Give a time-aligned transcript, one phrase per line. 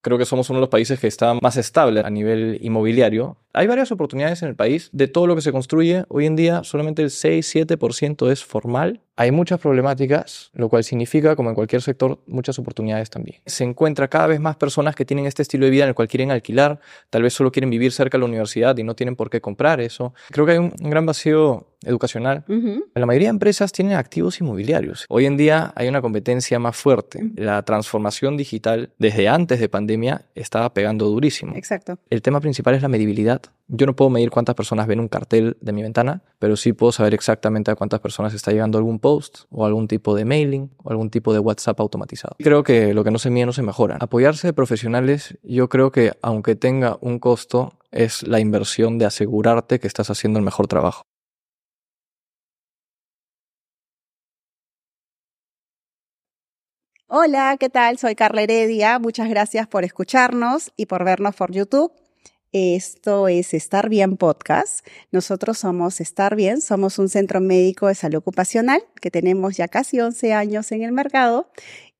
[0.00, 3.36] Creo que somos uno de los países que está más estable a nivel inmobiliario.
[3.58, 4.88] Hay varias oportunidades en el país.
[4.92, 9.00] De todo lo que se construye, hoy en día solamente el 6-7% es formal.
[9.16, 13.40] Hay muchas problemáticas, lo cual significa, como en cualquier sector, muchas oportunidades también.
[13.46, 16.06] Se encuentra cada vez más personas que tienen este estilo de vida en el cual
[16.06, 16.78] quieren alquilar,
[17.10, 19.80] tal vez solo quieren vivir cerca de la universidad y no tienen por qué comprar
[19.80, 20.14] eso.
[20.30, 22.44] Creo que hay un, gran vacío educacional.
[22.94, 25.04] La mayoría de empresas tienen activos inmobiliarios.
[25.08, 27.20] Hoy en día hay una competencia más fuerte.
[27.34, 31.56] La transformación digital desde antes de pandemia estaba pegando durísimo.
[31.56, 31.98] Exacto.
[32.08, 33.42] El tema principal es la medibilidad.
[33.68, 36.90] Yo no puedo medir cuántas personas ven un cartel de mi ventana, pero sí puedo
[36.90, 40.90] saber exactamente a cuántas personas está llegando algún post o algún tipo de mailing o
[40.90, 42.36] algún tipo de WhatsApp automatizado.
[42.38, 43.98] Creo que lo que no se mide no se mejora.
[44.00, 49.78] Apoyarse de profesionales, yo creo que aunque tenga un costo, es la inversión de asegurarte
[49.80, 51.02] que estás haciendo el mejor trabajo.
[57.10, 57.96] Hola, ¿qué tal?
[57.96, 58.98] Soy Carla Heredia.
[58.98, 61.90] Muchas gracias por escucharnos y por vernos por YouTube.
[62.52, 64.86] Esto es Estar Bien Podcast.
[65.12, 70.00] Nosotros somos Estar Bien, somos un centro médico de salud ocupacional que tenemos ya casi
[70.00, 71.50] 11 años en el mercado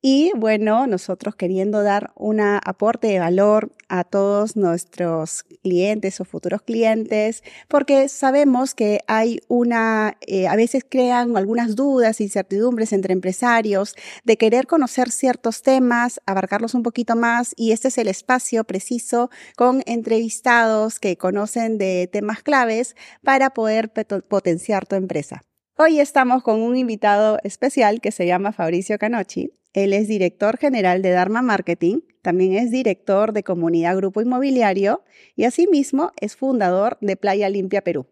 [0.00, 6.62] y bueno, nosotros queriendo dar un aporte de valor a todos nuestros clientes o futuros
[6.62, 13.96] clientes, porque sabemos que hay una, eh, a veces crean algunas dudas, incertidumbres entre empresarios
[14.24, 19.30] de querer conocer ciertos temas, abarcarlos un poquito más y este es el espacio preciso
[19.56, 23.90] con entrevistados que conocen de temas claves para poder
[24.28, 25.47] potenciar tu empresa.
[25.80, 29.52] Hoy estamos con un invitado especial que se llama Fabricio Canochi.
[29.72, 35.04] Él es director general de Dharma Marketing, también es director de Comunidad Grupo Inmobiliario
[35.36, 38.08] y asimismo es fundador de Playa Limpia Perú.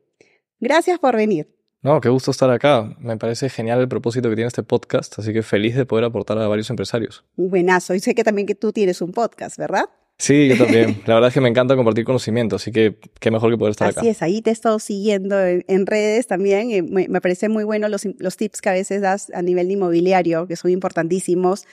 [0.60, 1.56] Gracias por venir.
[1.82, 2.94] No, qué gusto estar acá.
[3.00, 6.38] Me parece genial el propósito que tiene este podcast, así que feliz de poder aportar
[6.38, 7.24] a varios empresarios.
[7.34, 7.96] Buenazo.
[7.96, 9.86] Y sé que también que tú tienes un podcast, ¿verdad?
[10.18, 11.02] Sí, yo también.
[11.06, 13.88] La verdad es que me encanta compartir conocimiento, así que qué mejor que poder estar
[13.88, 14.00] acá.
[14.00, 16.70] Así es, ahí te he estado siguiendo en, redes también.
[16.70, 19.68] Y me, me parece muy bueno los, los tips que a veces das a nivel
[19.68, 21.66] de inmobiliario, que son importantísimos.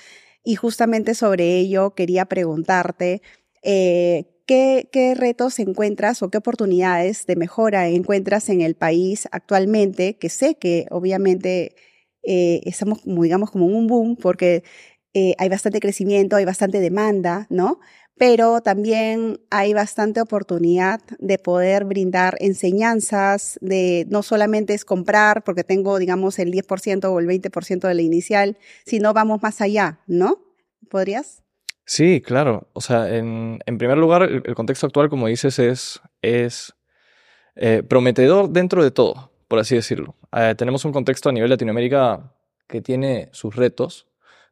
[0.44, 3.22] Y justamente sobre ello quería preguntarte,
[3.62, 10.18] eh, ¿qué, ¿qué, retos encuentras o qué oportunidades de mejora encuentras en el país actualmente?
[10.18, 11.75] Que sé que obviamente
[12.23, 14.63] eh, estamos, como, digamos, como en un boom porque
[15.13, 17.79] eh, hay bastante crecimiento, hay bastante demanda, ¿no?
[18.25, 25.66] Pero también hay bastante oportunidad de poder brindar enseñanzas, de no solamente es comprar porque
[25.66, 30.39] tengo, digamos, el 10% o el 20% de la inicial, sino vamos más allá, ¿no?
[30.89, 31.44] ¿Podrías?
[31.85, 32.69] Sí, claro.
[32.72, 36.73] O sea, en, primer lugar, el, contexto actual, como dices, es, es
[37.57, 40.16] eh, prometedor dentro de todo, por así decirlo.
[40.31, 42.33] Eh, tenemos un contexto a nivel Latinoamérica
[42.69, 44.07] que tiene sus retos,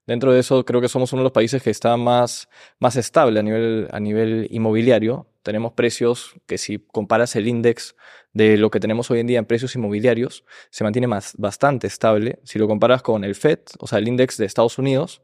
[0.08, 3.40] Dentro de eso, creo que somos uno de los países que está más, más estable
[3.40, 5.28] a nivel, a nivel inmobiliario.
[5.44, 7.94] Tenemos precios que si comparas el índice
[8.34, 12.40] de lo que tenemos hoy en día en precios inmobiliarios, se mantiene más, bastante estable.
[12.44, 15.22] Si lo comparas con el FED, o sea, el índice de Estados Unidos,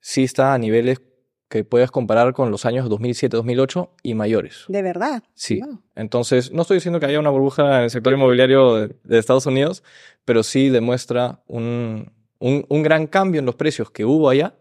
[0.00, 1.00] sí está a niveles
[1.48, 4.64] que puedes comparar con los años 2007-2008 y mayores.
[4.68, 5.22] ¿De verdad?
[5.34, 5.60] Sí.
[5.94, 9.44] Entonces, no estoy diciendo que haya una burbuja en el sector inmobiliario de, de Estados
[9.44, 9.82] Unidos,
[10.24, 12.10] pero sí demuestra un,
[12.42, 14.54] un, gran cambio en los precios que hubo allá,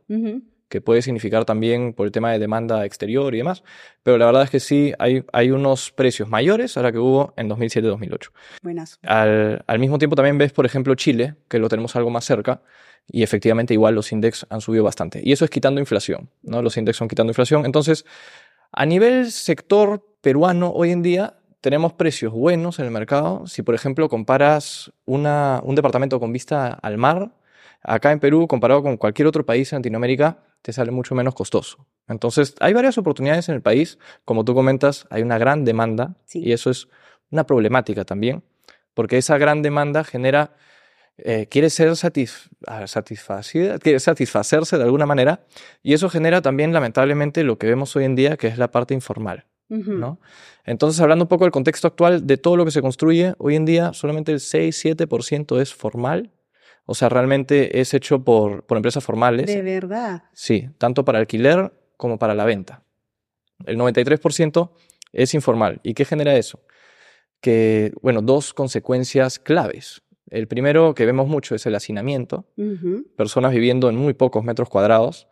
[0.69, 3.63] que puede significar también por el tema de demanda exterior y demás,
[4.03, 7.49] pero la verdad es que sí, hay, hay unos precios mayores ahora que hubo en
[7.49, 8.29] 2007-2008.
[8.61, 8.99] Buenas.
[9.03, 12.61] Al, al mismo tiempo también ves, por ejemplo, Chile, que lo tenemos algo más cerca,
[13.07, 15.21] y efectivamente igual los índices han subido bastante.
[15.23, 16.61] Y eso es quitando inflación, ¿no?
[16.61, 17.65] Los índices son quitando inflación.
[17.65, 18.05] Entonces,
[18.71, 23.45] a nivel sector peruano hoy en día, tenemos precios buenos en el mercado.
[23.47, 27.31] Si, por ejemplo, comparas una, un departamento con vista al mar,
[27.83, 31.87] Acá en Perú, comparado con cualquier otro país en Latinoamérica, te sale mucho menos costoso.
[32.07, 33.97] Entonces, hay varias oportunidades en el país.
[34.25, 36.87] Como tú comentas, hay una gran demanda y eso es
[37.31, 38.43] una problemática también,
[38.93, 40.53] porque esa gran demanda genera,
[41.17, 45.45] eh, quiere ser satisfacida, quiere satisfacerse de alguna manera
[45.81, 48.93] y eso genera también, lamentablemente, lo que vemos hoy en día, que es la parte
[48.93, 49.45] informal.
[49.69, 50.19] ¿no?
[50.66, 53.63] Entonces, hablando un poco del contexto actual de todo lo que se construye, hoy en
[53.63, 56.29] día solamente el 6-7% es formal
[56.85, 59.47] o sea, realmente es hecho por, por empresas formales.
[59.47, 60.23] De verdad.
[60.33, 62.83] Sí, tanto para alquiler como para la venta.
[63.66, 64.72] El 93%
[65.13, 65.79] es informal.
[65.83, 66.59] ¿Y qué genera eso?
[67.39, 70.01] Que, bueno, dos consecuencias claves.
[70.29, 72.45] El primero que vemos mucho es el hacinamiento,
[73.17, 75.27] personas viviendo en muy pocos metros cuadrados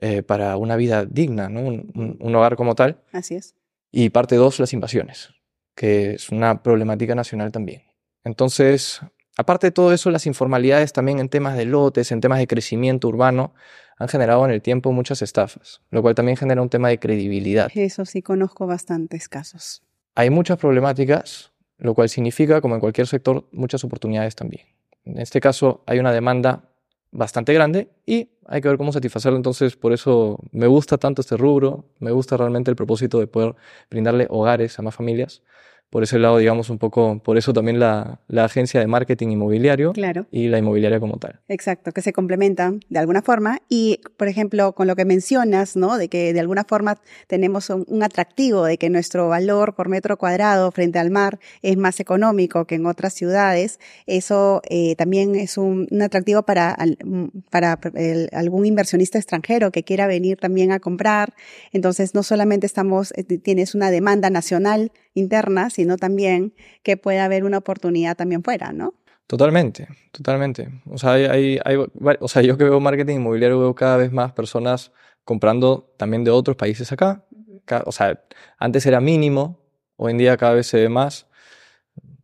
[0.00, 1.60] eh, para una vida digna, ¿no?
[1.60, 3.00] Un, un, hogar como tal.
[3.12, 3.54] Así es.
[3.92, 5.30] Y parte dos, las invasiones,
[5.76, 7.82] que es una problemática nacional también.
[8.24, 9.00] Entonces,
[9.40, 13.08] Aparte de todo eso, las informalidades también en temas de lotes, en temas de crecimiento
[13.08, 13.54] urbano,
[13.96, 17.70] han generado en el tiempo muchas estafas, lo cual también genera un tema de credibilidad.
[17.74, 19.82] Eso sí, conozco bastantes casos.
[20.14, 24.66] Hay muchas problemáticas, lo cual significa, como en cualquier sector, muchas oportunidades también.
[25.06, 26.68] En este caso, hay una demanda
[27.10, 29.38] bastante grande y hay que ver cómo satisfacerlo.
[29.38, 33.54] Entonces, por eso me gusta tanto este rubro, me gusta realmente el propósito de poder
[33.88, 35.42] brindarle hogares a más familias
[35.90, 39.92] por ese lado, digamos, un poco, por eso también la, la, agencia de marketing inmobiliario
[39.92, 40.26] claro.
[40.30, 41.40] y la inmobiliaria como tal.
[41.48, 43.58] Exacto, que se complementan de alguna forma.
[43.68, 45.98] Y, por ejemplo, con lo que mencionas, ¿no?
[45.98, 50.16] De que de alguna forma tenemos un, un atractivo de que nuestro valor por metro
[50.16, 53.80] cuadrado frente al mar es más económico que en otras ciudades.
[54.06, 56.76] Eso eh, también es un, un, atractivo para,
[57.50, 61.34] para el, algún inversionista extranjero que quiera venir también a comprar.
[61.72, 67.44] Entonces, no solamente estamos, eh, tienes una demanda nacional interna, sino también que pueda haber
[67.44, 68.94] una oportunidad también fuera, ¿no?
[69.26, 70.68] Totalmente, totalmente.
[70.86, 71.76] O sea, hay, hay, hay,
[72.20, 74.92] o sea, yo que veo marketing inmobiliario veo cada vez más personas
[75.24, 77.24] comprando también de otros países acá.
[77.84, 78.20] O sea,
[78.58, 79.60] antes era mínimo,
[79.96, 81.28] hoy en día cada vez se ve más.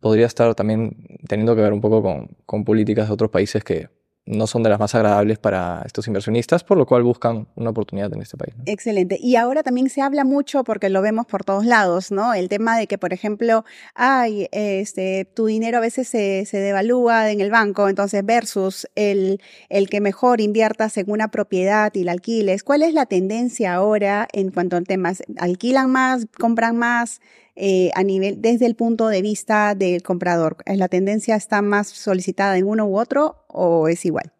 [0.01, 3.89] Podría estar también teniendo que ver un poco con, con políticas de otros países que,
[4.27, 8.13] no son de las más agradables para estos inversionistas, por lo cual buscan una oportunidad
[8.13, 8.53] en este país.
[8.65, 9.17] Excelente.
[9.21, 12.33] Y ahora también se habla mucho, porque lo vemos por todos lados, ¿no?
[12.33, 13.63] El tema de que, por ejemplo,
[13.95, 19.41] ay, este, tu dinero a veces se, se devalúa en el banco, entonces versus el,
[19.69, 22.63] el que mejor inviertas en una propiedad y la alquiles.
[22.63, 25.23] ¿Cuál es la tendencia ahora en cuanto a temas?
[25.37, 27.21] ¿Alquilan más, compran más?
[27.59, 30.57] Eh, a nivel, desde el punto de vista del comprador?
[30.67, 34.31] ¿La tendencia está más solicitada en uno u otro o es igual?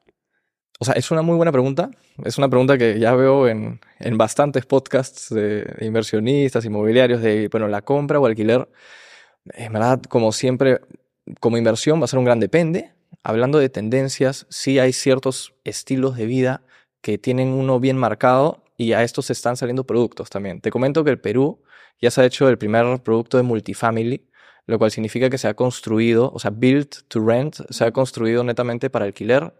[0.80, 1.90] O sea, es una muy buena pregunta.
[2.24, 7.68] Es una pregunta que ya veo en, en bastantes podcasts de, inversionistas, inmobiliarios, de, bueno,
[7.68, 8.70] la compra o alquiler.
[9.46, 10.82] En verdad, como siempre,
[11.40, 12.92] como inversión va a ser un gran depende.
[13.24, 16.62] Hablando de tendencias, sí hay ciertos estilos de vida
[17.02, 20.62] que tienen uno bien marcado y a estos se están saliendo productos también.
[20.62, 21.64] Te comento que el Perú
[22.02, 24.28] ya se ha hecho el primer producto de multifamily,
[24.66, 28.44] lo cual significa que se ha construido, o sea, built to rent, se ha construido
[28.44, 29.54] netamente para alquiler.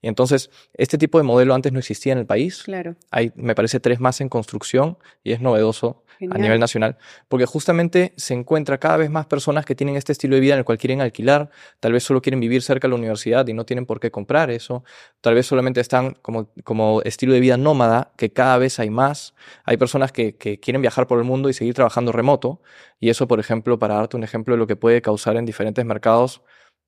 [0.00, 2.62] Y entonces, este tipo de modelo antes no existía en el país.
[2.62, 2.96] Claro.
[3.10, 6.36] Hay, me parece, tres más en construcción y es novedoso Genial.
[6.36, 6.96] a nivel nacional,
[7.28, 10.58] porque justamente se encuentra cada vez más personas que tienen este estilo de vida en
[10.60, 13.64] el cual quieren alquilar, tal vez solo quieren vivir cerca de la universidad y no
[13.64, 14.82] tienen por qué comprar eso,
[15.20, 19.34] tal vez solamente están como, como estilo de vida nómada, que cada vez hay más,
[19.64, 22.60] hay personas que, que quieren viajar por el mundo y seguir trabajando remoto,
[22.98, 25.84] y eso, por ejemplo, para darte un ejemplo de lo que puede causar en diferentes
[25.84, 26.42] mercados,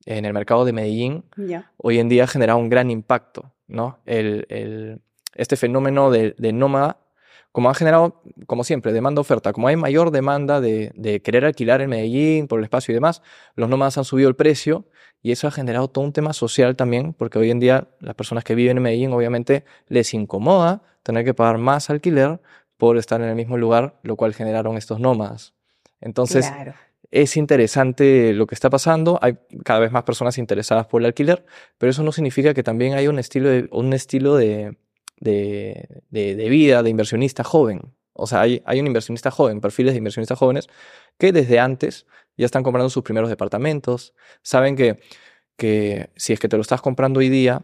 [0.06, 1.70] en el mercado de Medellín, yeah.
[1.76, 3.98] hoy en día ha generado un gran impacto, ¿no?
[4.06, 5.00] El, el,
[5.34, 6.98] este fenómeno de, de nómada
[7.52, 11.90] como ha generado, como siempre, demanda-oferta, como hay mayor demanda de, de, querer alquilar en
[11.90, 13.22] Medellín por el espacio y demás,
[13.56, 14.86] los nómadas han subido el precio
[15.20, 18.44] y eso ha generado todo un tema social también, porque hoy en día las personas
[18.44, 22.40] que viven en Medellín obviamente les incomoda tener que pagar más alquiler
[22.76, 25.54] por estar en el mismo lugar, lo cual generaron estos nómadas.
[26.00, 26.74] Entonces, claro.
[27.10, 31.44] Es interesante lo que está pasando, hay cada vez más personas interesadas por el alquiler,
[31.78, 34.76] pero eso no significa que también hay un estilo de, un estilo de
[35.20, 37.94] de, de, de, vida de inversionista joven.
[38.12, 40.68] O sea, hay, hay un inversionista joven, perfiles de inversionistas jóvenes
[41.18, 45.00] que desde antes ya están comprando sus primeros departamentos, saben que,
[45.56, 47.62] que si es que te lo estás comprando hoy día,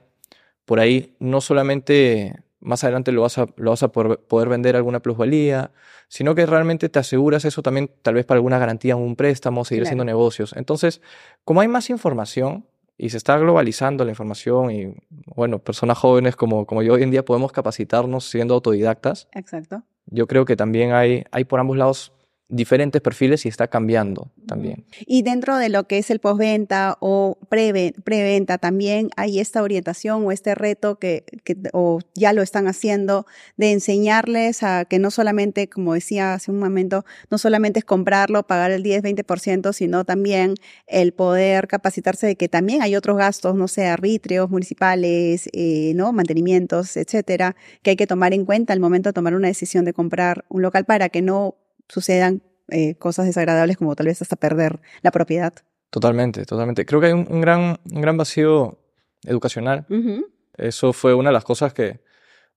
[0.64, 4.76] por ahí no solamente más adelante lo vas a, lo vas a poder, poder vender
[4.76, 5.70] alguna plusvalía,
[6.08, 9.82] sino que realmente te aseguras eso también tal vez para alguna garantía, un préstamo, seguir
[9.82, 9.88] Claro.
[9.88, 10.52] haciendo negocios.
[10.56, 11.00] Entonces,
[11.44, 12.66] como hay más información
[12.98, 14.94] y se está globalizando la información y,
[15.34, 19.82] bueno, personas jóvenes como, como yo hoy en día podemos capacitarnos siendo autodidactas, Exacto.
[20.06, 22.12] yo creo que también hay, hay por ambos lados
[22.48, 24.84] diferentes perfiles y está cambiando también.
[25.04, 30.24] Y dentro de lo que es el postventa o preve- preventa, también hay esta orientación
[30.24, 33.26] o este reto que, que, o ya lo están haciendo,
[33.56, 38.46] de enseñarles a que no solamente, como decía hace un momento, no solamente es comprarlo,
[38.46, 40.54] pagar el 10, 20%, sino también
[40.86, 46.12] el poder capacitarse de que también hay otros gastos, no sé, arbitrios municipales, eh, ¿no?
[46.12, 49.92] mantenimientos, etcétera, que hay que tomar en cuenta al momento de tomar una decisión de
[49.92, 51.56] comprar un local para que no
[51.88, 55.52] sucedan eh, cosas desagradables como tal vez hasta perder la propiedad.
[55.90, 56.84] Totalmente, totalmente.
[56.84, 58.78] Creo que hay un, un gran, un gran vacío
[59.24, 59.86] educacional.
[59.88, 60.26] Uh -huh.
[60.56, 62.00] Eso fue una de las cosas que,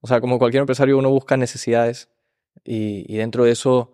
[0.01, 2.09] o sea, como cualquier empresario uno busca necesidades
[2.63, 3.93] y, y dentro de eso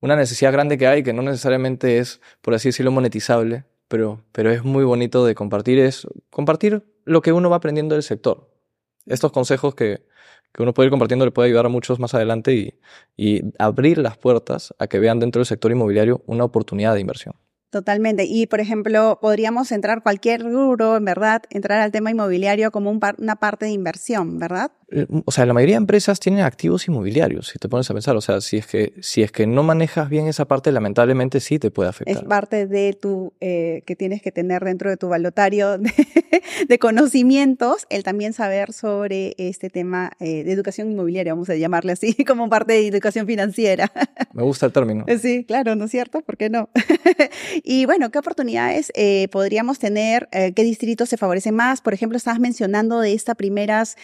[0.00, 4.50] una necesidad grande que hay que no necesariamente es, por así decirlo, monetizable, pero, pero
[4.50, 8.50] es muy bonito de compartir, es compartir lo que uno va aprendiendo del sector.
[9.06, 10.04] Estos consejos que,
[10.52, 12.74] que uno puede ir compartiendo le puede ayudar a muchos más adelante y,
[13.16, 17.34] y abrir las puertas a que vean dentro del sector inmobiliario una oportunidad de inversión.
[17.72, 18.26] Totalmente.
[18.28, 23.00] Y, por ejemplo, podríamos entrar cualquier rubro, en verdad, entrar al tema inmobiliario como un
[23.00, 24.72] par una parte de inversión, ¿verdad?
[25.24, 28.16] O sea, la mayoría de empresas tienen activos inmobiliarios, si te pones a pensar.
[28.16, 31.58] O sea, si es que, si es que no manejas bien esa parte, lamentablemente sí
[31.58, 32.16] te puede afectar.
[32.16, 35.92] Es parte de tu, eh, que tienes que tener dentro de tu balotario de,
[36.68, 41.92] de conocimientos, el también saber sobre este tema eh, de educación inmobiliaria, vamos a llamarle
[41.92, 43.90] así, como parte de educación financiera.
[44.32, 45.06] Me gusta el término.
[45.20, 46.20] Sí, claro, ¿no es cierto?
[46.20, 46.68] ¿Por qué no?
[47.62, 50.28] y bueno, ¿qué oportunidades eh, podríamos tener?
[50.30, 51.80] ¿Qué distritos se favorecen más?
[51.80, 53.96] Por ejemplo, estabas mencionando de estas primeras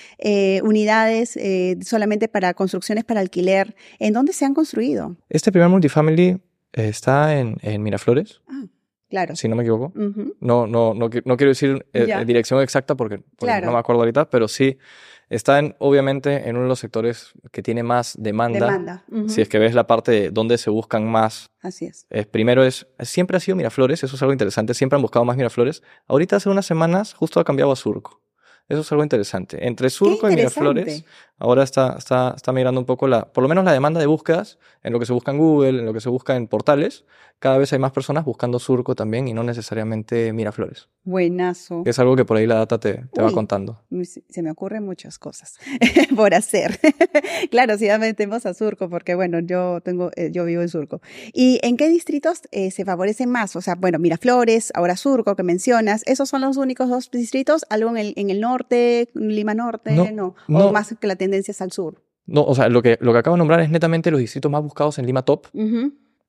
[0.62, 3.74] unidades unidades eh, solamente para construcciones para alquiler.
[3.98, 5.16] ¿En dónde se han construido?
[5.28, 8.40] Este primer multifamily eh, está en, Miraflores.
[8.48, 8.66] Ah,
[9.10, 9.34] claro.
[9.34, 9.92] Si no me equivoco.
[9.94, 14.46] no, no, no, no, quiero decir eh, dirección exacta porque, no me acuerdo ahorita, pero
[14.46, 14.78] sí
[15.28, 18.66] está en, obviamente en uno de los sectores que tiene más demanda.
[18.66, 19.04] Demanda.
[19.26, 21.50] Si es que ves la parte de donde se buscan más.
[21.60, 22.06] Así es.
[22.30, 25.82] primero es, siempre ha sido Miraflores, eso es algo interesante, siempre han buscado más Miraflores.
[26.06, 28.22] Ahorita hace unas semanas justo ha cambiado a Surco.
[28.68, 29.66] Eso es algo interesante.
[29.66, 31.04] Entre Surco y Miraflores,
[31.38, 34.58] ahora está, está, está migrando un poco la, por lo menos la demanda de búsquedas,
[34.82, 37.04] en lo que se busca en Google, en lo que se busca en portales,
[37.38, 40.88] cada vez hay más personas buscando Surco también y no necesariamente Miraflores.
[41.04, 41.82] Buenazo.
[41.86, 43.80] es algo que por ahí la data te, te va contando.
[44.28, 45.56] Se me ocurren muchas cosas
[46.16, 46.80] por hacer.
[47.50, 51.00] claro, si ya metemos a Surco, porque bueno, yo tengo, eh, yo vivo en Surco.
[51.32, 53.54] ¿Y en qué distritos eh, se favorecen más?
[53.54, 57.64] O sea, bueno, Miraflores, ahora Surco, que mencionas, ¿esos son los únicos dos distritos?
[57.70, 58.57] ¿Algo en el, en el norte,
[59.14, 59.92] Lima Norte?
[59.92, 62.02] No, ¿O más que la tendencia es al sur?
[62.26, 64.62] No, o sea, lo que, lo que acabo de nombrar es netamente los distritos más
[64.62, 65.46] buscados en Lima Top.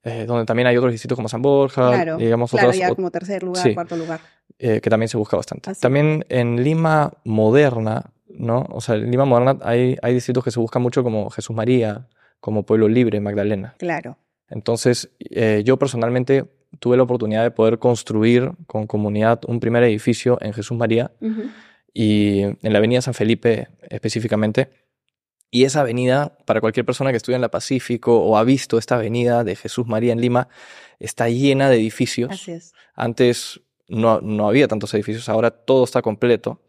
[0.04, 3.74] Eh, donde también hay otros distritos como San Borja, digamos claro, ya como tercer lugar,
[3.74, 4.22] cuarto lugar.
[4.58, 5.74] Eh, que también se busca bastante.
[5.76, 8.66] También en Lima moderna, ¿no?
[8.70, 12.08] O sea, en Lima moderna hay, hay distritos que se buscan mucho como Jesús María,
[12.40, 13.76] como Pueblo Libre, Magdalena.
[13.78, 14.18] Claro.
[14.50, 16.46] Entonces, eh, yo personalmente
[16.80, 21.12] tuve la oportunidad de poder construir con comunidad un primer edificio en Jesús María
[21.94, 24.70] y en la avenida San Felipe específicamente
[25.52, 28.96] y esa avenida, para cualquier persona que estudia en la Pacífico o ha visto esta
[28.96, 30.48] avenida de Jesús María en Lima,
[31.00, 32.30] está llena de edificios.
[32.32, 32.74] Así es.
[32.94, 36.62] Antes no, no había tantos edificios, ahora todo está completo.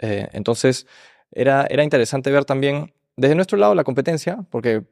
[0.00, 0.86] Eh, entonces,
[1.30, 4.82] era, era interesante ver también desde nuestro lado la competencia, porque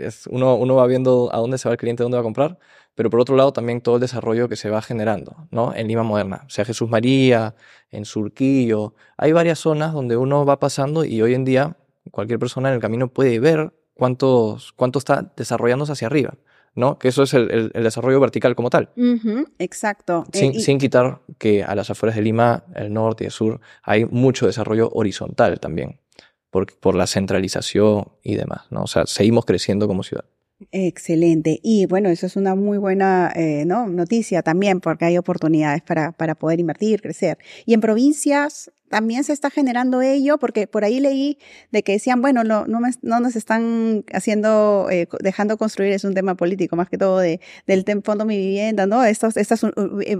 [0.00, 2.58] es, uno, uno va viendo a dónde se va el cliente, dónde va a comprar,
[2.94, 5.74] pero por otro lado también todo el desarrollo que se va generando, ¿no?
[5.74, 7.54] En Lima Moderna, o sea, Jesús María,
[7.90, 11.76] en Surquillo, hay varias zonas donde uno va pasando y hoy en día
[12.10, 16.34] cualquier persona en el camino puede ver cuántos, cuánto está desarrollándose hacia arriba.
[16.74, 16.98] ¿no?
[16.98, 18.90] Que eso es el, desarrollo vertical como tal.
[19.58, 20.24] exacto.
[20.32, 24.06] Eh, sin, quitar que a las afueras de Lima, el norte y el sur, hay
[24.06, 26.00] mucho desarrollo horizontal también,
[26.52, 28.82] por, por la centralización y demás, ¿no?
[28.82, 30.26] O sea, seguimos creciendo como ciudad.
[30.70, 31.58] Excelente.
[31.62, 33.88] Y bueno, eso es una muy buena eh, ¿no?
[33.88, 37.38] noticia también, porque hay oportunidades para, para poder invertir, crecer.
[37.64, 41.38] Y en provincias también se está generando ello, porque por ahí leí
[41.70, 46.12] de que decían, bueno, no, no, no nos están haciendo, eh, dejando construir, es un
[46.12, 49.02] tema político más que todo de, del Fondo Mi Vivienda, ¿no?
[49.02, 49.62] Estas, estas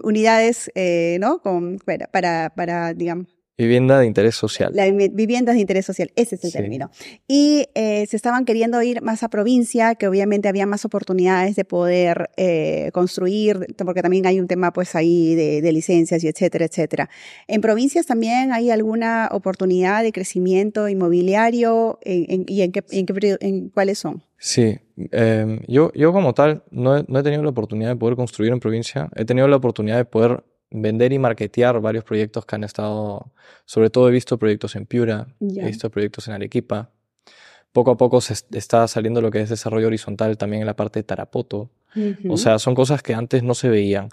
[0.03, 1.43] unidades, eh, ¿no?
[1.43, 1.79] Con,
[2.11, 3.27] para, para, digamos,
[3.59, 4.73] Vivienda de interés social.
[4.75, 6.91] La viviendas de interés social, ese es el término.
[7.29, 11.67] Y eh, se estaban queriendo ir más a provincia, que obviamente había más oportunidades de
[11.67, 17.11] poder eh, construir, porque también hay un tema pues ahí de, licencias y etcétera, etcétera.
[17.47, 24.23] ¿En provincias también hay alguna oportunidad de crecimiento inmobiliario y en, qué, en, cuáles son?
[24.39, 24.79] Sí,
[25.13, 28.61] em, yo, yo como tal no no he tenido la oportunidad de poder construir en
[28.61, 30.43] provincia, he tenido la oportunidad de poder
[30.73, 33.33] vender y marketear varios proyectos que han estado,
[33.65, 36.91] sobre todo he visto proyectos en Piura, he visto proyectos en Arequipa.
[37.73, 41.01] Poco a poco se está saliendo lo que es desarrollo horizontal también en la parte
[41.01, 41.71] de Tarapoto.
[42.29, 44.09] O sea, son cosas que antes no se veían.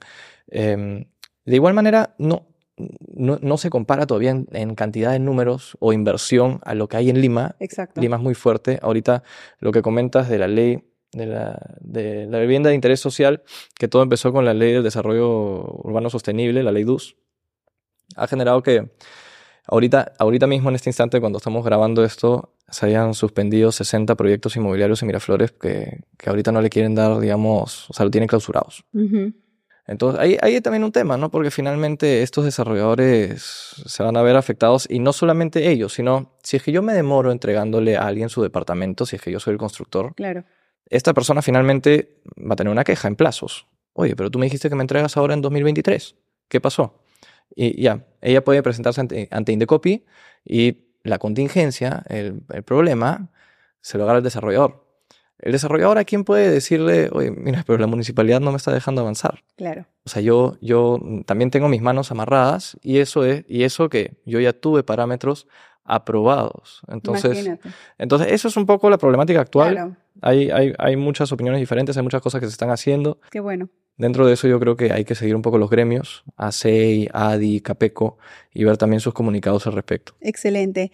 [0.48, 1.06] Em,
[1.46, 2.46] de igual manera, no,
[2.78, 7.10] no, se compara todavía en, en, cantidad de números o inversión a lo que hay
[7.10, 7.56] en Lima.
[7.60, 8.00] Exacto.
[8.02, 8.80] Lima es muy fuerte.
[8.82, 9.24] Ahorita
[9.60, 13.44] lo que comentas de la ley de la, de la vivienda de interés social,
[13.78, 17.16] que todo empezó con la ley del desarrollo urbano sostenible, la ley DUS,
[18.16, 18.92] ha generado que
[19.68, 24.56] ahorita, ahorita mismo en este instante, cuando estamos grabando esto, se hayan suspendido 60 proyectos
[24.56, 28.28] inmobiliarios en Miraflores que, que ahorita no le quieren dar, digamos, o sea, lo tienen
[28.28, 28.84] clausurados.
[29.88, 31.32] Entonces, ahí hay también un tema, ¿no?
[31.32, 33.42] Porque finalmente estos desarrolladores
[33.86, 36.94] se van a ver afectados y no solamente ellos, sino si es que yo me
[36.94, 40.14] demoro entregándole a alguien su departamento, si es que yo soy el constructor.
[40.14, 40.44] Claro
[40.86, 43.68] esta persona finalmente va a tener una queja en plazos.
[43.94, 46.16] Oye, pero tú me dijiste que me entregas ahora en 2023.
[46.48, 47.04] ¿Qué pasó?
[47.56, 50.06] Y ya, ella puede presentarse ante, ante Indecopy
[50.46, 53.30] y la contingencia, el, problema,
[53.82, 54.86] se lo agarra el desarrollador.
[55.40, 59.02] El desarrollador a quién puede decirle, oye, mira, pero la municipalidad no me está dejando
[59.02, 59.44] avanzar.
[59.56, 59.86] Claro.
[60.06, 64.18] O sea, yo, yo también tengo mis manos amarradas y eso es, y eso que
[64.26, 65.48] yo ya tuve parámetros
[65.90, 66.82] aprobados.
[66.88, 67.70] Entonces, Imagínate.
[67.98, 69.74] entonces eso es un poco la problemática actual.
[69.74, 73.20] Claro, Hay, hay, hay muchas opiniones diferentes, hay muchas cosas que se están haciendo.
[73.32, 73.70] qué bueno.
[73.98, 77.60] Dentro de eso yo creo que hay que seguir un poco los gremios, ASEI, ADI,
[77.60, 78.18] CAPECO,
[78.54, 80.14] y ver también sus comunicados al respecto.
[80.22, 80.94] Excelente.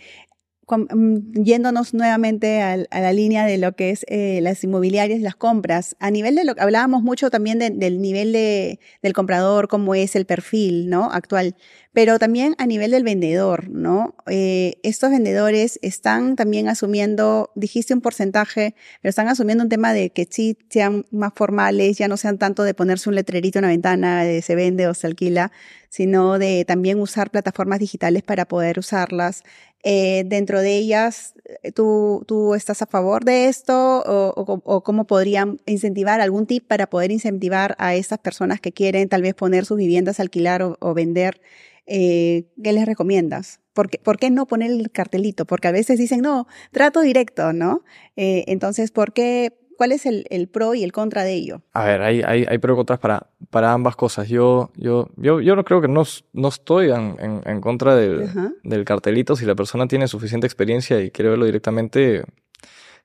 [0.67, 5.35] Mm, yéndonos nuevamente al- a, la línea de lo que es eh, las inmobiliarias, las
[5.35, 5.95] compras.
[5.99, 9.93] A nivel de lo que hablábamos mucho también de- del nivel de, del comprador, cómo
[9.93, 11.11] es el perfil, ¿no?
[11.11, 11.55] Actual.
[11.93, 14.15] Pero también a nivel del vendedor, ¿no?
[14.27, 20.09] Eh, estos vendedores están también asumiendo, dijiste un porcentaje, pero están asumiendo un tema de
[20.09, 23.69] que sí sean más formales, ya no sean tanto de ponerse un letrerito en la
[23.69, 25.51] ventana de se vende o se alquila,
[25.89, 29.43] sino de también usar plataformas digitales para poder usarlas.
[29.87, 35.05] Eh, dentro de ellas, eh, ¿tú, ¿tú estás a favor de esto o, o- cómo
[35.05, 39.63] podrían incentivar algún tip para poder incentivar a estas personas que quieren tal vez poner
[39.63, 41.39] sus viviendas alquilar o, vender?
[41.85, 43.59] Eh, ¿Qué les recomiendas?
[43.73, 45.45] ¿Por qué, ¿Por qué no poner el cartelito?
[45.45, 47.83] Porque a veces dicen, no, trato directo, ¿no?
[48.15, 49.53] Entonces, ¿por qué?
[49.77, 51.61] ¿Cuál es el, el pro y el contra de ello?
[51.73, 54.27] A ver, hay, hay, hay pros y contras para, para ambas cosas.
[54.27, 58.29] Yo, yo, yo, yo no creo que no, no estoy en, en- en contra del,
[58.63, 59.37] del cartelito.
[59.37, 62.25] Si la persona tiene suficiente experiencia y quiere verlo directamente,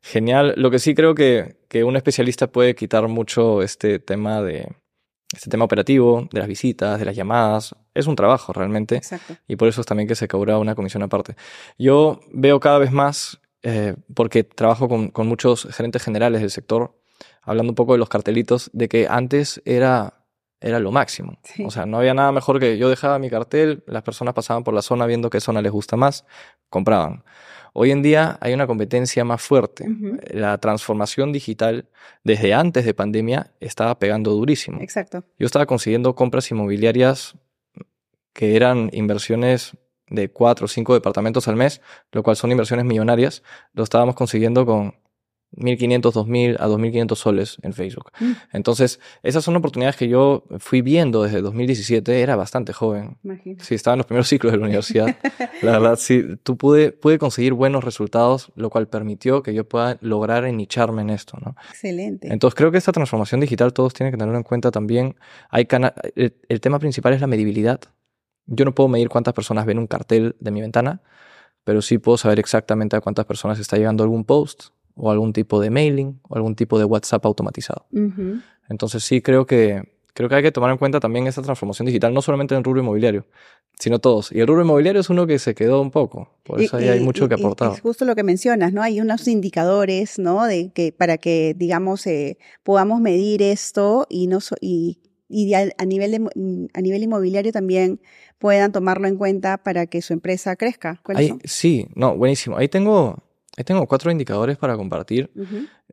[0.02, 0.54] genial.
[0.56, 4.72] Lo que sí creo que, que un especialista puede quitar mucho este tema de
[5.32, 7.76] este tema operativo, de las visitas, de las llamadas.
[7.94, 8.96] Es un trabajo realmente.
[8.96, 9.36] Exacto.
[9.46, 11.36] y por eso es también que se cobra una comisión aparte.
[11.78, 16.96] Yo veo cada vez más, eh, porque trabajo con, con muchos gerentes generales del sector,
[17.42, 20.14] hablando un poco de los cartelitos, de que antes era,
[20.60, 21.38] era lo máximo.
[21.42, 21.64] Sí.
[21.64, 24.74] O sea, no había nada mejor que yo dejaba mi cartel, las personas pasaban por
[24.74, 26.26] la zona viendo qué zona les gusta más,
[26.68, 27.24] compraban.
[27.72, 29.86] Hoy en día hay una competencia más fuerte.
[30.32, 31.88] La transformación digital
[32.24, 34.80] desde antes de pandemia estaba pegando durísimo.
[34.80, 35.24] Exacto.
[35.38, 37.36] Yo estaba consiguiendo compras inmobiliarias
[38.32, 39.76] que eran inversiones
[40.08, 43.42] de cuatro o cinco departamentos al mes, lo cual son inversiones millonarias.
[43.72, 44.96] Lo estábamos consiguiendo con
[45.60, 48.10] 1.500, 2.000 a 2.500 soles en Facebook.
[48.18, 52.20] Mm, Entonces, esas son oportunidades que yo fui viendo desde 2017.
[52.20, 53.18] Era bastante joven.
[53.22, 53.64] imagínate.
[53.64, 55.16] Sí, estaba en los primeros ciclos de la universidad.
[55.62, 59.98] La verdad, sí, tú pude, pude conseguir buenos resultados, lo cual permitió que yo pueda
[60.00, 61.54] lograr enicharme en esto, ¿no?
[61.68, 62.32] Excelente.
[62.32, 65.16] Entonces creo que esta transformación digital todos tienen que tenerlo en cuenta también.
[65.50, 65.66] Hay
[66.14, 67.80] el, el tema principal es la medibilidad.
[68.46, 71.02] Yo no puedo medir cuántas personas ven un cartel de mi ventana,
[71.64, 74.70] pero sí puedo saber exactamente a cuántas personas está llegando algún post
[75.00, 77.86] o algún tipo de mailing o algún tipo de WhatsApp automatizado.
[77.92, 78.40] Ujú.
[78.68, 79.82] Entonces sí creo que
[80.12, 82.64] creo que hay que tomar en cuenta también esta transformación digital, no solamente en el
[82.64, 83.26] rubro inmobiliario,
[83.78, 84.32] sino todos.
[84.32, 86.88] Y el rubro inmobiliario es uno que se quedó un poco, por Y- eso ahí
[86.88, 87.72] hay y- mucho y- que y aportar.
[87.72, 88.82] Es justo lo que mencionas, ¿no?
[88.82, 90.44] Hay unos indicadores, ¿no?
[90.44, 95.66] De que para que, digamos, eh, podamos medir esto y no so- y, y a,
[95.86, 98.00] nivel de, mm, a nivel inmobiliario también
[98.38, 101.00] puedan tomarlo en cuenta para que su empresa crezca.
[101.04, 102.56] ¿Cuáles Ahí- sí, no, buenísimo.
[102.58, 103.22] Ahí tengo,
[103.56, 105.30] ahí tengo cuatro indicadores para compartir.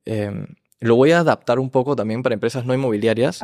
[0.06, 0.46] Eh,
[0.80, 3.42] lo voy a adaptar un poco también para empresas no inmobiliarias.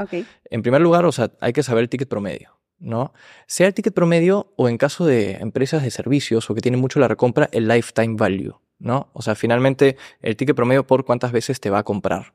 [0.49, 3.11] En primer lugar, o sea, hay que saber el ticket promedio, ¿no?
[3.47, 6.99] Sea el ticket promedio o en caso de empresas de servicios o que tienen mucho
[6.99, 9.09] la recompra, el lifetime value, ¿no?
[9.13, 12.33] O sea, finalmente el ticket promedio por cuántas veces te va a comprar.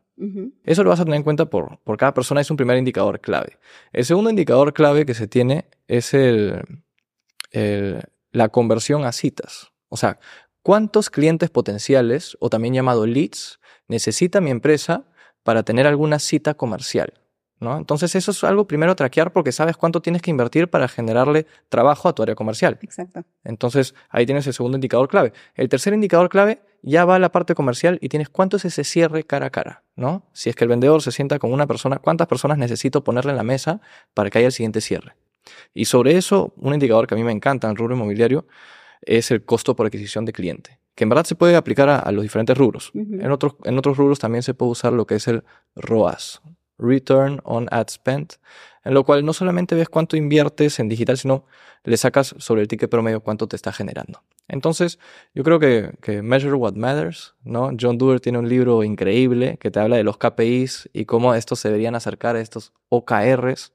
[0.65, 3.21] Eso lo vas a tener en cuenta por, por cada persona, es un primer indicador
[3.21, 3.57] clave.
[3.93, 6.61] El segundo indicador clave que se tiene es el,
[7.53, 9.71] el- la conversión a citas.
[9.89, 10.19] O sea,
[10.69, 15.07] ¿cuántos clientes potenciales, o también llamado leads, necesita mi empresa
[15.43, 17.15] para tener alguna cita comercial?
[17.59, 17.79] ¿no?
[17.79, 21.47] Entonces eso es algo primero a traquear porque sabes cuánto tienes que invertir para generarle
[21.71, 22.79] trabajo a tu área comercial.
[22.83, 23.25] Exacto.
[23.45, 25.33] Entonces ahí tienes el segundo indicador clave.
[25.55, 28.85] El tercer indicador clave ya va a la parte comercial y tienes cuánto es ese
[28.85, 30.27] cierre cara a cara, ¿no?
[30.35, 33.39] Si es que el vendedor se sienta con una persona, ¿cuántas personas necesito ponerle en
[33.39, 33.81] la mesa
[34.13, 35.15] para que haya el siguiente cierre?
[35.73, 38.45] Y sobre eso, un indicador que a mí me encanta en el rubro inmobiliario
[39.03, 42.13] es el costo por adquisición de cliente, que en verdad se puede aplicar a, a
[42.13, 42.91] los diferentes rubros.
[42.95, 45.45] En otros, en otros rubros también se puede usar lo que es el
[45.77, 46.43] ROAS,
[46.79, 48.35] Return on Ad Spend,
[48.85, 51.45] en lo cual no solamente ves cuánto inviertes en digital, sino
[51.85, 54.23] le sacas sobre el ticket promedio cuánto te está generando.
[54.49, 54.99] Entonces,
[55.35, 57.71] yo creo que, que Measure What Matters, ¿no?
[57.79, 61.61] John Doerr tiene un libro increíble que te habla de los KPIs y cómo estos
[61.61, 63.73] se deberían acercar a estos OKRs.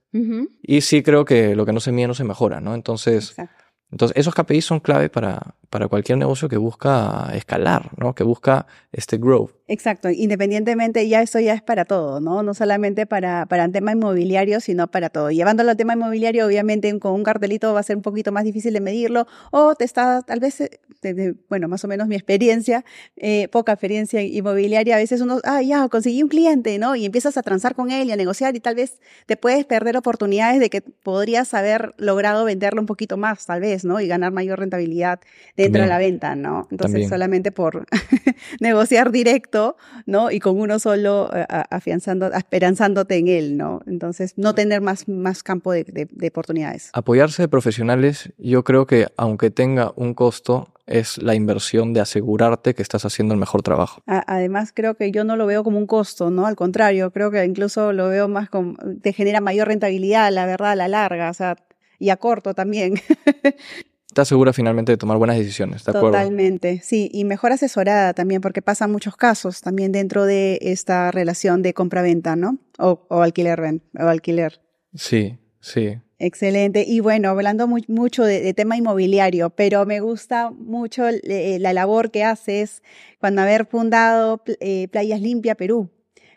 [0.62, 2.76] Y sí creo que lo que no se mide no se mejora, ¿no?
[2.76, 3.63] Entonces, Exacto.
[3.94, 8.16] Entonces esos KPIs son clave para, para cualquier negocio que busca escalar, ¿no?
[8.16, 9.52] Que busca este growth.
[9.74, 12.44] Exacto, independientemente, ya eso ya es para todo, ¿no?
[12.44, 15.32] No solamente para, para el tema inmobiliario, sino para todo.
[15.32, 18.72] Llevándolo al tema inmobiliario, obviamente con un cartelito va a ser un poquito más difícil
[18.74, 22.86] de medirlo, o te está, tal vez, eh, bueno, más o menos mi experiencia,
[23.18, 26.96] eh, poca experiencia inmobiliaria, a veces uno, ah, ya, conseguí un cliente, ¿no?
[26.96, 29.98] Y empiezas a transar con él y a negociar y tal vez te puedes perder
[29.98, 34.00] oportunidades de que podrías haber logrado venderlo un poquito más, tal vez, ¿no?
[34.00, 35.20] Y ganar mayor rentabilidad
[35.58, 36.68] dentro de la venta, ¿no?
[36.70, 37.88] Entonces, solamente por
[38.60, 39.63] negociar directo
[40.06, 40.32] ¿no?
[40.32, 43.82] Y con uno solo eh, afianzando, esperanzándote en él, ¿no?
[43.88, 46.90] Entonces, no tener más, más campo de, de oportunidades.
[46.94, 52.74] Apoyarse de profesionales, yo creo que aunque tenga un costo, es la inversión de asegurarte
[52.74, 54.02] que estás haciendo el mejor trabajo.
[54.06, 56.46] Además, creo que yo no lo veo como un costo, ¿no?
[56.46, 60.72] Al contrario, creo que incluso lo veo más como, te genera mayor rentabilidad, la verdad,
[60.72, 61.56] a la larga, o sea,
[62.00, 62.96] y a corto también.
[64.14, 66.12] te asegura finalmente de tomar buenas decisiones, ¿de acuerdo?
[66.12, 71.62] Totalmente, sí, y mejor asesorada también, porque pasan muchos casos también dentro de esta relación
[71.62, 72.60] de compra-venta, ¿no?
[72.78, 74.62] O, alquiler, o alquiler.
[74.94, 75.98] Sí, sí.
[76.20, 76.86] Excelente.
[76.88, 82.24] Y bueno, hablando mucho de, tema inmobiliario, pero me gusta mucho eh, la labor que
[82.24, 82.82] haces
[83.20, 85.90] cuando haber fundado eh, Playas Limpia Perú.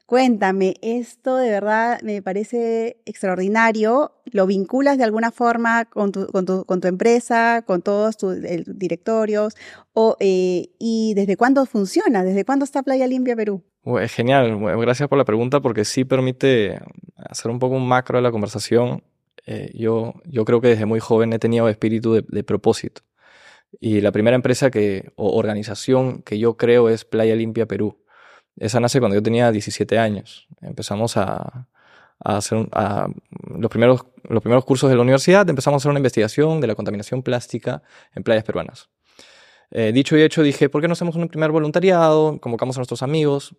[0.07, 4.13] Cuéntame, esto de verdad me parece extraordinario.
[4.27, 9.57] ¿Lo vinculas de alguna forma con tu, empresa, con todos tus directorios?
[10.21, 12.23] Eh, ¿Y desde cuándo funciona?
[12.23, 13.65] ¿Desde cuándo está Playa Limpia Perú?
[14.09, 16.79] genial, gracias por la pregunta porque sí permite
[17.17, 19.03] hacer un poco un macro de la conversación.
[19.45, 23.03] Eh, yo, yo creo que desde muy joven he tenido espíritu de, de propósito.
[23.81, 28.06] Y la primera empresa que, o organización que yo creo es Playa Limpia Perú
[28.57, 30.49] esa nace cuando yo tenía 17 años.
[30.61, 31.69] Empezamos a,
[32.19, 32.67] hacer
[33.49, 36.75] los, primeros, los primeros cursos de la universidad, empezamos a hacer una investigación de la
[36.75, 37.83] contaminación plástica
[38.15, 38.89] en playas peruanas.
[39.71, 42.41] Eh, dicho y hecho, dije, ¿por qué no hacemos un primer voluntariado?
[42.41, 43.55] Convocamos a nuestros amigos,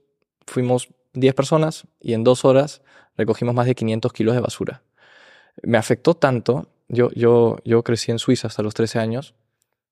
[0.45, 2.81] fuimos 10 personas y en dos horas
[3.15, 4.83] recogimos más de 500 kilos de basura.
[5.63, 9.35] Me afectó tanto, yo, yo, yo crecí en Suiza hasta los 13 años,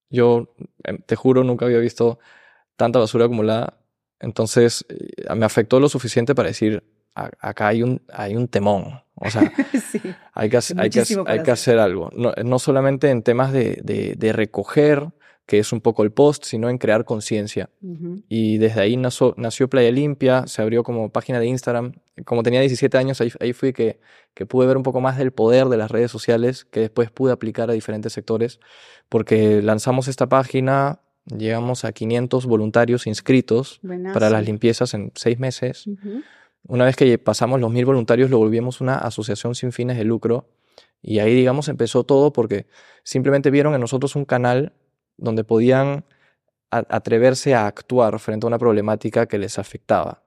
[0.08, 2.18] yo em, te juro nunca había visto
[2.76, 3.78] tanta basura acumulada
[4.20, 6.82] entonces eh, me afectó lo suficiente para decir,
[7.14, 9.00] acá hay un, hay un temón.
[9.14, 9.40] O sea,
[10.34, 12.10] hay, que, hay, que, hay que, hacer algo.
[12.14, 15.08] No, no solamente en temas de, de, de, recoger,
[15.46, 17.70] que es un poco el post, sino en crear conciencia.
[18.28, 21.92] Y desde ahí nació, nació, Playa Limpia, se abrió como página de Instagram.
[22.26, 23.98] Como tenía 17 años, ahí, ahí fui que,
[24.34, 27.32] que pude ver un poco más del poder de las redes sociales, que después pude
[27.32, 28.60] aplicar a diferentes sectores,
[29.08, 33.80] porque lanzamos esta página Llegamos a 500 voluntarios inscritos
[34.12, 35.88] para las limpiezas en seis meses.
[36.68, 40.48] Una vez que pasamos los mil voluntarios, lo volvimos una asociación sin fines de lucro.
[41.02, 42.66] Y ahí, digamos, empezó todo porque
[43.02, 44.72] simplemente vieron en nosotros un canal
[45.16, 46.04] donde podían
[46.70, 50.22] atreverse a actuar frente a una problemática que les afectaba.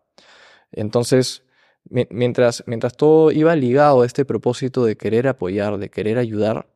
[0.71, 1.43] Entonces,
[1.89, 6.67] mientras, mientras todo iba ligado a este propósito de querer apoyar, de querer ayudar,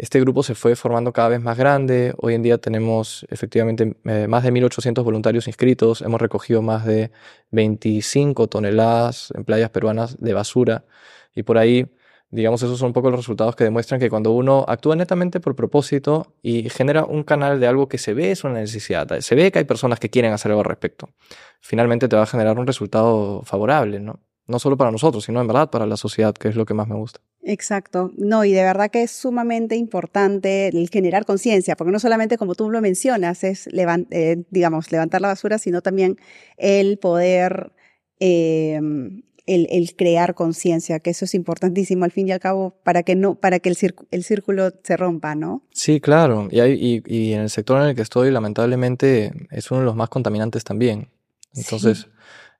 [0.00, 2.14] este grupo se fue formando cada vez más grande.
[2.16, 6.00] Hoy en día tenemos efectivamente eh, más de 1.800 voluntarios inscritos.
[6.00, 7.10] Hemos recogido más de
[7.50, 10.86] 25 toneladas en playas peruanas de basura.
[11.34, 11.86] Y por ahí,
[12.30, 15.54] digamos, esos son un poco los resultados que demuestran que cuando uno actúa netamente por
[15.54, 19.52] propósito y genera un canal de algo que se ve es una necesidad, se ve
[19.52, 21.10] que hay personas que quieren hacer algo al respecto,
[21.60, 24.20] finalmente te va a generar un resultado favorable, ¿no?
[24.50, 26.88] No solo para nosotros, sino en verdad para la sociedad, que es lo que más
[26.88, 27.20] me gusta.
[27.42, 28.10] Exacto.
[28.16, 32.54] No, y de verdad que es sumamente importante el generar conciencia, porque no solamente como
[32.54, 36.18] tú lo mencionas, es eh, digamos, levantar la basura, sino también
[36.56, 37.72] el poder,
[38.18, 43.14] em, el, crear conciencia, que eso es importantísimo al fin y al cabo para que
[43.14, 43.76] no, para que el,
[44.10, 45.62] el círculo se rompa, ¿no?
[45.72, 46.48] Sí, claro.
[46.50, 49.96] Y, hay, y, en el sector en el que estoy, lamentablemente, es uno de los
[49.96, 51.08] más contaminantes también.
[51.54, 52.08] Entonces,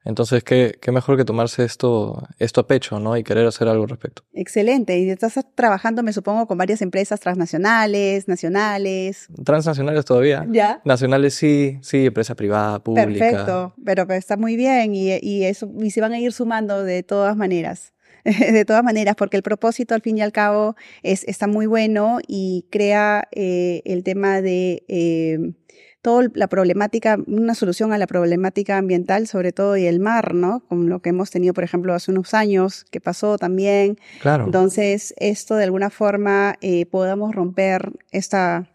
[0.04, 3.16] entonces, ¿qué, qué mejor que tomarse esto, esto a pecho, ¿no?
[3.16, 4.22] Y querer hacer algo al respecto.
[4.32, 4.98] Excelente.
[4.98, 9.28] Y estás trabajando, me supongo, con varias empresas transnacionales, nacionales.
[9.44, 10.46] Transnacionales todavía.
[10.50, 10.80] ¿Ya?
[10.84, 13.06] Nacionales sí, sí, empresa privada, pública.
[13.06, 17.02] Perfecto, pero, está muy bien y, y, eso, y se van a ir sumando de
[17.02, 17.92] todas maneras.
[18.24, 22.18] de todas maneras, porque el propósito al fin y al cabo es, está muy bueno
[22.26, 25.38] y crea eh, el tema de eh,
[26.02, 30.60] toda la problemática, una solución a la problemática ambiental, sobre todo y el mar, ¿no?
[30.68, 33.98] Con lo que hemos tenido, por ejemplo, hace unos años, que pasó también.
[34.20, 34.44] Claro.
[34.44, 38.70] Entonces, esto de alguna forma eh, podamos romper esta,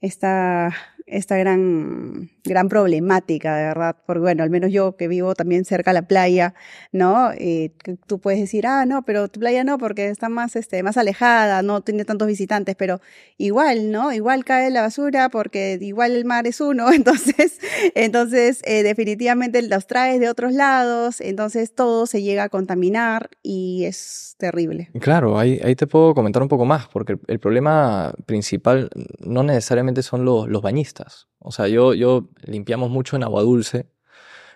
[0.00, 0.74] esta,
[1.06, 5.90] esta gran gran problemática, de verdad, porque bueno, al menos yo que vivo también cerca
[5.90, 6.54] de la playa,
[6.92, 7.32] ¿no?
[7.32, 7.72] Eh,
[8.06, 11.62] tú puedes decir, ah, no, pero tu playa no, porque está más, este, más alejada,
[11.62, 13.00] no tiene tantos visitantes, pero
[13.38, 14.12] igual, ¿no?
[14.12, 17.58] Igual cae la basura porque igual el mar es uno, entonces,
[17.94, 23.84] entonces eh, definitivamente los traes de otros lados, entonces todo se llega a contaminar y
[23.84, 24.90] es terrible.
[25.00, 30.02] Claro, ahí, ahí te puedo comentar un poco más, porque el, problema principal no necesariamente
[30.02, 31.28] son los, los bañistas.
[31.44, 33.86] O sea, yo, yo limpiamos mucho en agua dulce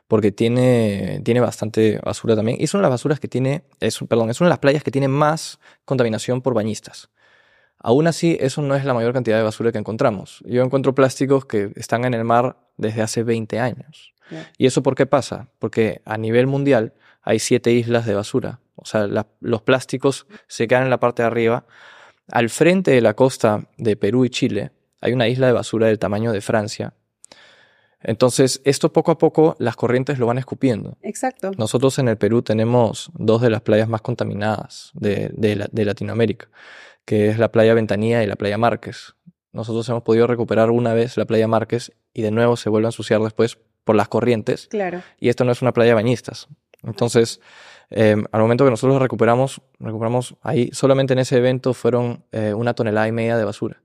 [0.09, 2.57] porque tiene, tiene bastante basura también.
[2.59, 4.83] Y es una de las basuras que tiene, es, perdón, es una de las playas
[4.83, 7.11] que tiene más contaminación por bañistas.
[7.79, 10.43] Aún así, eso no es la mayor cantidad de basura que encontramos.
[10.47, 14.15] Yo encuentro plásticos que están en el mar desde hace 20 años.
[14.57, 15.49] ¿Y eso por qué pasa?
[15.59, 18.61] Porque a nivel mundial hay siete islas de basura.
[18.77, 19.07] O sea,
[19.41, 21.67] los plásticos se quedan en la parte de arriba.
[22.31, 25.99] Al frente de la costa de Perú y Chile hay una isla de basura del
[25.99, 26.95] tamaño de Francia.
[28.01, 30.97] Entonces, esto poco a poco las corrientes lo van escupiendo.
[31.03, 31.51] Exacto.
[31.57, 36.49] Nosotros en el Perú tenemos dos de las playas más contaminadas de, de, Latinoamérica,
[37.05, 39.15] que es la playa Ventanilla y la playa Márquez.
[39.53, 42.91] Nosotros hemos podido recuperar una vez la playa Márquez y de nuevo se vuelve a
[42.91, 44.69] ensuciar después por las corrientes.
[44.69, 45.03] Claro.
[45.19, 46.47] Y esto no es una playa de bañistas.
[46.85, 47.41] Entonces,
[47.91, 52.75] em, al momento que nosotros recuperamos, recuperamos ahí, solamente en ese evento fueron eh, una
[52.75, 53.83] tonelada y media de basura.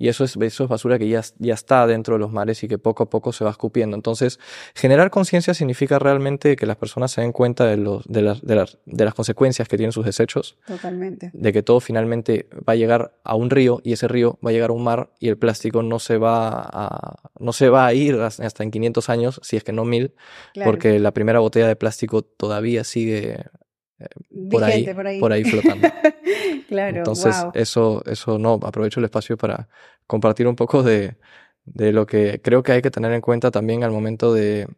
[0.00, 2.68] Y eso es, eso es basura que ya, ya está dentro de los mares y
[2.68, 3.94] que poco a poco se va escupiendo.
[3.94, 4.40] Entonces,
[4.74, 8.54] generar conciencia significa realmente que las personas se den cuenta de, los, de, las, de,
[8.54, 10.56] las, de las consecuencias que tienen sus desechos.
[10.66, 11.30] Totalmente.
[11.34, 14.52] De que todo finalmente va a llegar a un río y ese río va a
[14.54, 17.92] llegar a un mar y el plástico no se va a, no se va a
[17.92, 20.14] ir hasta en 500 años, si es que no mil,
[20.64, 23.44] porque la primera botella de plástico todavía sigue
[24.00, 24.06] eh,
[24.50, 25.88] por, ahí, por, ahí, flotando.
[26.68, 26.98] claro.
[26.98, 29.68] Entonces, eso, eso no, aprovecho el espacio para
[30.06, 31.16] compartir un poco de,
[31.64, 34.68] de lo que creo que hay que tener en cuenta también al momento de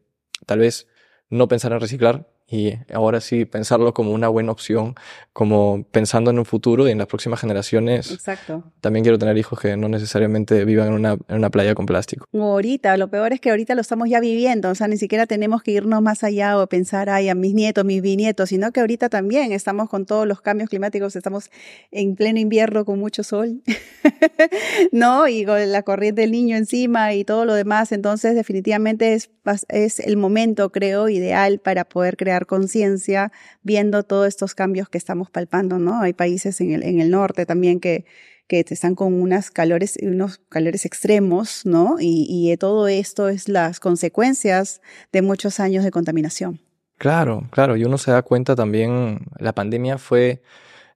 [0.46, 0.88] tal vez
[1.30, 4.94] no pensar en reciclar, y ahora sí pensarlo como una buena opción,
[5.32, 8.10] como pensando en un futuro y en las próximas generaciones.
[8.10, 8.62] Exacto.
[8.82, 12.26] También quiero tener hijos que no necesariamente vivan en una, en una playa con plástico.
[12.34, 15.62] ahorita, lo peor es que ahorita lo estamos ya viviendo, o sea, ni siquiera tenemos
[15.62, 19.08] que irnos más allá o pensar, ay, a mis nietos, mis bisnietos, sino que ahorita
[19.08, 21.50] también estamos con todos los cambios climáticos, estamos
[21.90, 23.62] en pleno invierno con mucho sol,
[24.92, 25.26] ¿no?
[25.26, 29.30] Y con la corriente del niño encima y todo lo demás, entonces definitivamente es,
[29.70, 35.30] es el momento, creo, ideal para poder crear conciencia viendo todos estos cambios que estamos
[35.30, 36.00] palpando, ¿no?
[36.00, 38.04] Hay países en el, en el norte también que,
[38.46, 41.96] que están con unas calores, unos calores extremos, ¿no?
[42.00, 44.80] Y, y todo esto es las consecuencias
[45.12, 46.60] de muchos años de contaminación.
[46.98, 50.42] Claro, claro, y uno se da cuenta también, la pandemia fue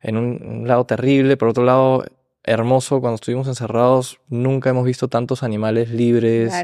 [0.01, 2.05] en un lado terrible, por otro lado
[2.47, 6.55] hermoso, cuando estuvimos encerrados nunca hemos visto tantos animales libres,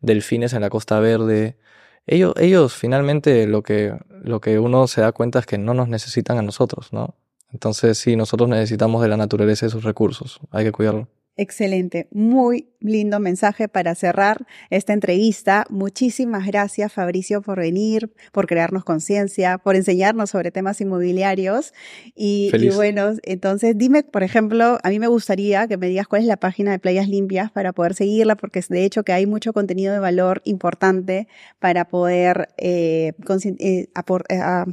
[0.00, 1.58] delfines en la Costa Verde,
[2.06, 5.88] ellos, ellos finalmente lo que, lo que uno se da cuenta es que no nos
[5.88, 7.14] necesitan a nosotros, ¿no?
[7.52, 11.08] Entonces sí, nosotros necesitamos de la naturaleza y sus recursos, hay que cuidarlo.
[11.38, 15.66] Excelente, muy lindo mensaje para cerrar esta entrevista.
[15.68, 21.74] Muchísimas gracias Fabricio por venir, por crearnos conciencia, por enseñarnos sobre temas inmobiliarios.
[22.14, 26.28] Y, bueno, entonces dime, por ejemplo, a mí me gustaría que me digas cuál es
[26.28, 29.92] la página de Playas Limpias para poder seguirla, porque de hecho que hay mucho contenido
[29.92, 33.12] de valor importante para poder eh,
[33.58, 34.64] eh, eh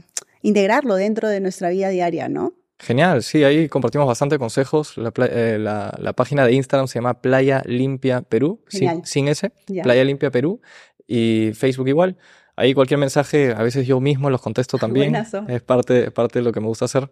[0.43, 2.53] integrarlo dentro de nuestra vida diaria, ¿no?
[2.83, 4.97] Genial, sí, ahí compartimos bastante consejos.
[4.97, 9.51] La, eh, la, página de Instagram se llama Playa Limpia Perú, sin, sin, ese,
[9.83, 10.59] Playa Limpia Perú,
[11.07, 12.17] y Facebook igual.
[12.55, 15.15] Ahí cualquier mensaje, a veces yo mismo los contesto también.
[15.15, 17.09] Es parte, parte de lo que me gusta hacer.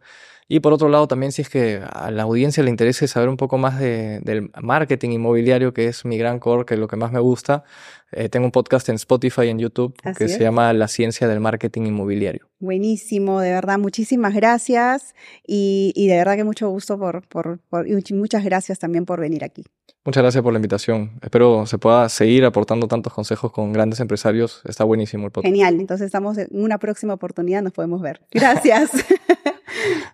[0.48, 3.38] Y por otro lado, también si es que a la audiencia le interese saber un
[3.38, 6.98] poco más de, del marketing inmobiliario, que es mi gran core, que es lo que
[6.98, 7.64] más me gusta,
[8.12, 11.40] eh, tengo un podcast en Spotify y en YouTube que se llama La ciencia del
[11.40, 12.50] marketing inmobiliario.
[12.60, 15.16] Buenísimo, de verdad, muchísimas gracias
[15.48, 19.22] y, y de verdad que mucho gusto por, por, por, y muchas gracias también por
[19.22, 19.64] venir aquí.
[20.04, 21.12] Muchas gracias por la invitación.
[21.22, 24.62] Espero se pueda seguir aportando tantos consejos con grandes empresarios.
[24.66, 25.52] Está buenísimo el podcast.
[25.52, 28.22] Genial, entonces estamos en una próxima oportunidad, nos podemos ver.
[28.32, 28.92] Gracias.